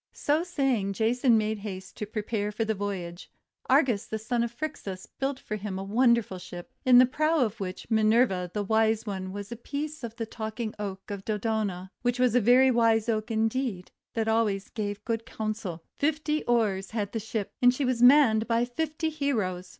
[0.13, 3.29] So saying Jason made haste to prepare for the voyage.
[3.69, 7.59] Argus, the son of Phrixus, built for him a wonderful ship, in the prow of
[7.59, 12.17] which Minerva the Wise One set a piece of the Talking Oak of Dodona; which
[12.17, 15.83] was a very wise Oak indeed, that gave always good counsel.
[15.99, 19.69] Fifty oars had the Ship, and she was manned by fifty heroes.